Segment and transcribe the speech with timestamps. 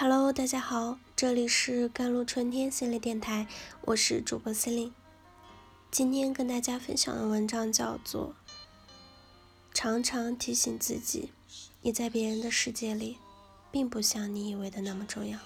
[0.00, 3.48] Hello，大家好，这里是甘露春天系列电台，
[3.80, 4.94] 我是主播司令。
[5.90, 8.36] 今天跟大家分享的文章叫做
[9.74, 11.32] 《常常提醒自己，
[11.82, 13.18] 你在别人的世界里，
[13.72, 15.36] 并不像你以为的那么重要》。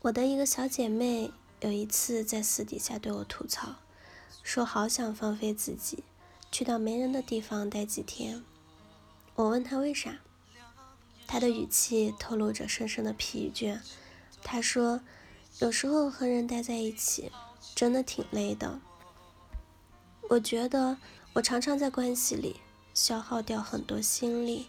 [0.00, 1.30] 我的一个小姐妹
[1.60, 3.76] 有一次在私底下对我吐槽，
[4.42, 6.02] 说好想放飞自己，
[6.50, 8.42] 去到没人的地方待几天。
[9.36, 10.16] 我问她为啥？
[11.26, 13.80] 他的语气透露着深深的疲倦。
[14.42, 15.00] 他说
[15.58, 17.32] ：“有时候和人待在一起，
[17.74, 18.78] 真的挺累的。
[20.28, 20.98] 我觉得
[21.32, 22.60] 我常常在关系里
[22.94, 24.66] 消耗掉很多心力。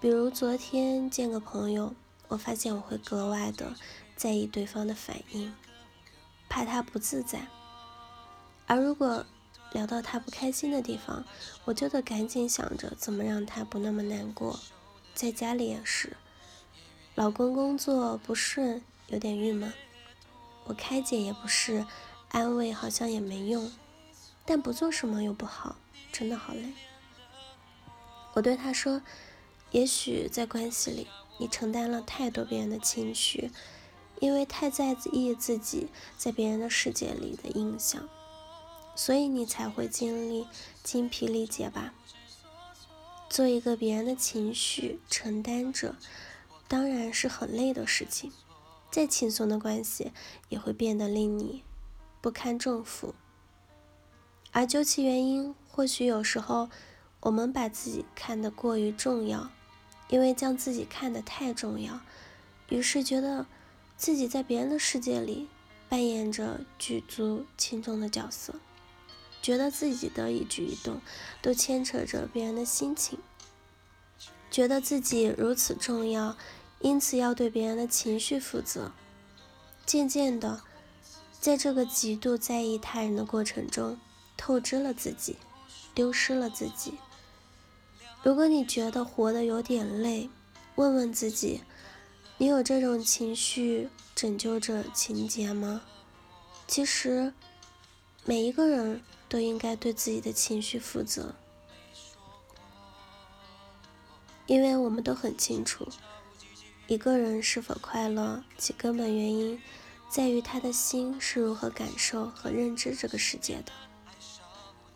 [0.00, 1.94] 比如昨天见个朋友，
[2.28, 3.74] 我发现我会格外的
[4.14, 5.52] 在意对方的反应，
[6.48, 7.48] 怕他不自在。
[8.66, 9.24] 而如果
[9.72, 11.24] 聊到他不开心的地方，
[11.64, 14.60] 我就得赶紧想着怎么让他不那么难过。”
[15.18, 16.16] 在家里也是，
[17.16, 19.72] 老公工作不顺，有点郁闷。
[20.66, 21.84] 我开解也不是，
[22.28, 23.72] 安慰好像也没用，
[24.44, 25.74] 但不做什么又不好，
[26.12, 26.72] 真的好累。
[28.34, 29.02] 我对他说
[29.72, 31.08] ：“也许在关系里，
[31.40, 33.50] 你承担了太多别人的情绪，
[34.20, 38.08] 因为太在意自己在别人的世界里的印象，
[38.94, 40.46] 所以你才会经历
[40.84, 41.92] 精疲力竭吧。”
[43.28, 45.96] 做一个别人的情绪承担者，
[46.66, 48.32] 当然是很累的事情。
[48.90, 50.12] 再轻松的关系，
[50.48, 51.62] 也会变得令你
[52.22, 53.14] 不堪重负。
[54.50, 56.70] 而究其原因，或许有时候
[57.20, 59.50] 我们把自己看得过于重要，
[60.08, 62.00] 因为将自己看得太重要，
[62.70, 63.46] 于是觉得
[63.98, 65.48] 自己在别人的世界里
[65.90, 68.54] 扮演着举足轻重的角色。
[69.40, 71.00] 觉得自己的一举一动
[71.40, 73.18] 都牵扯着别人的心情，
[74.50, 76.36] 觉得自己如此重要，
[76.80, 78.92] 因此要对别人的情绪负责。
[79.86, 80.62] 渐渐的，
[81.40, 83.98] 在这个极度在意他人的过程中，
[84.36, 85.36] 透支了自己，
[85.94, 86.94] 丢失了自己。
[88.22, 90.28] 如果你觉得活得有点累，
[90.74, 91.62] 问问自己：
[92.36, 95.82] 你有这种情绪拯救者情节吗？
[96.66, 97.32] 其实，
[98.28, 99.00] 每一个人。
[99.30, 101.34] 都应该对自己的情绪负责，
[104.46, 105.86] 因为我们都很清楚，
[106.86, 109.60] 一个人是否快乐，其根本原因
[110.08, 113.72] 在于他的心是如何感受和认知这个世界的。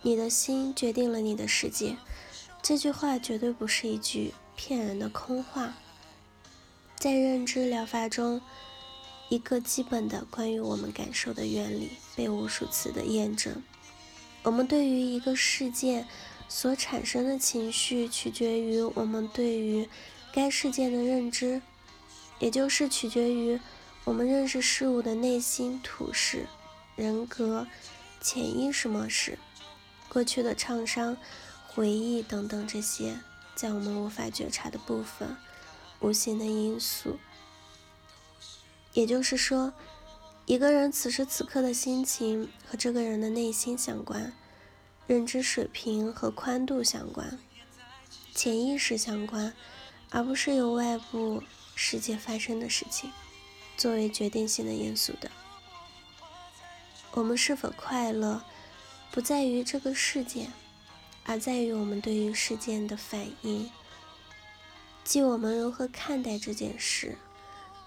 [0.00, 1.98] 你的心决定了你的世界，
[2.62, 5.74] 这句话绝对不是一句骗人的空话。
[6.96, 8.40] 在认知疗法中，
[9.32, 13.62] 一个基本的关于我们感受的原理被无数次的验证。
[14.42, 16.06] 我们对于一个事件
[16.50, 19.88] 所产生的情绪，取决于我们对于
[20.34, 21.62] 该事件的认知，
[22.40, 23.58] 也就是取决于
[24.04, 26.46] 我们认识事物的内心图式、
[26.94, 27.66] 人格、
[28.20, 29.38] 潜意识模式、
[30.10, 31.16] 过去的创伤、
[31.66, 33.18] 回忆等等这些
[33.54, 35.34] 在我们无法觉察的部分、
[36.00, 37.18] 无形的因素。
[38.92, 39.72] 也就是说。
[40.44, 44.32] 一个人此时此刻的心情和这个人的内心相关，
[45.06, 47.38] 认知水平和宽度相关，
[48.34, 49.54] 潜意识相关，
[50.10, 51.40] 而不是由外部
[51.76, 53.12] 世界发生的事情
[53.76, 55.30] 作为决定性的因素的。
[57.12, 58.42] 我们是否快乐，
[59.12, 60.52] 不在于这个事件，
[61.24, 63.70] 而在于我们对于事件的反应，
[65.04, 67.16] 即我们如何看待这件事。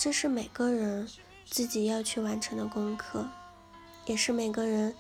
[0.06, 1.08] 这是每个人。
[1.50, 3.28] 自己要去完成的功课，
[4.06, 4.96] 也是每个人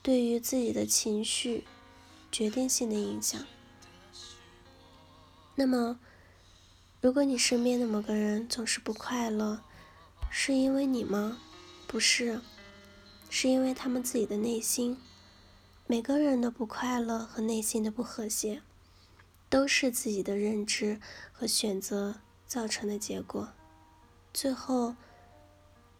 [0.00, 1.64] 对于自己的情绪
[2.30, 3.44] 决定性的影响。
[5.56, 5.98] 那么，
[7.00, 9.60] 如果你身边的某个人总是不快乐，
[10.30, 11.40] 是因为你吗？
[11.88, 12.40] 不是，
[13.28, 14.96] 是因为他们自己的内心。
[15.88, 18.62] 每个人的不快乐和内心的不和谐，
[19.48, 21.00] 都是自己的认知
[21.32, 23.48] 和选择造成的结果。
[24.34, 24.94] 最后。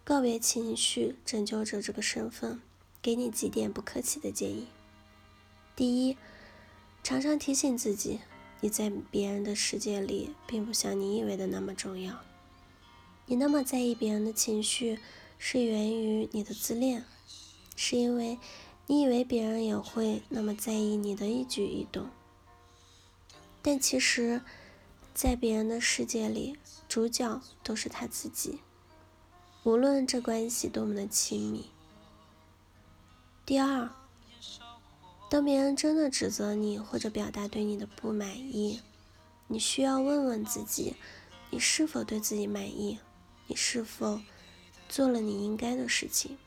[0.03, 2.61] 告别情绪拯救者这个身份，
[3.01, 4.67] 给你几点不客气的建议。
[5.75, 6.15] 第一，
[7.01, 8.19] 常常提醒自己，
[8.61, 12.21] 你在别人的世界里，并不像你以为的那么重要。
[13.25, 14.99] 你那么在意别人的情绪，
[15.39, 17.03] 是源于你的自恋，
[17.75, 18.37] 是因为
[18.85, 22.07] 你以为别人也会那么在意你的一举一动。
[23.63, 24.43] 但其实，
[25.15, 26.59] 在别人的世界里，
[26.89, 28.59] 主角都是他自己。
[29.63, 31.69] 无论这关系多么的亲密。
[33.45, 33.89] 第二，
[35.29, 38.81] 当别人真的指责你或者表达对你的不满意，
[39.47, 40.97] 你需要问问自己，
[41.49, 42.99] 你是否对自己满意？
[43.47, 44.19] 你是否
[44.89, 46.37] 做了你应该的事情？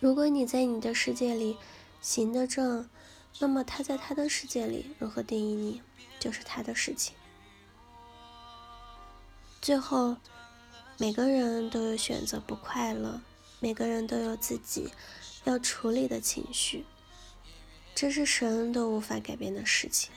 [0.00, 1.58] 如果你在你的世界里
[2.00, 2.88] 行得正，
[3.40, 5.82] 那么他在他的世界里如何定义你，
[6.18, 7.14] 就是他的事情。
[9.60, 10.16] 最后，
[10.98, 13.20] 每个人都有选择不快乐，
[13.58, 14.92] 每个人都有自己
[15.44, 16.84] 要处理的情绪，
[17.94, 20.12] 这是神都无法改变的事情。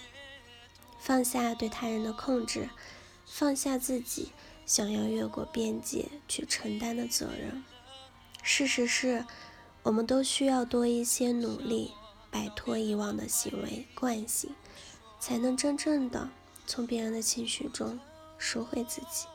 [0.99, 2.69] 放下对他人的控制，
[3.25, 4.31] 放下自己
[4.65, 7.63] 想要越过边界去承担的责任。
[8.43, 9.25] 事实是，
[9.83, 11.93] 我们都需要多一些努力，
[12.29, 14.53] 摆脱以往的行为惯性，
[15.19, 16.29] 才能真正的
[16.67, 17.99] 从别人的情绪中
[18.39, 19.27] 赎回自己。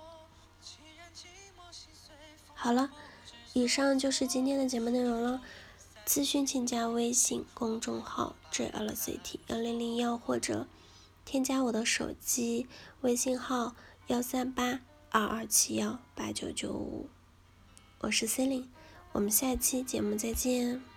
[2.54, 2.90] 好了，
[3.52, 5.40] 以上就是今天的节目内容了。
[6.04, 10.66] 咨询请加微信公众号 jlct 幺零零幺或者。
[11.24, 12.66] 添加我的手机
[13.00, 13.74] 微信号
[14.08, 17.08] 幺三八二二七幺八九九五，
[18.00, 18.68] 我是 C e l i n e
[19.12, 20.93] 我们下期节目再见。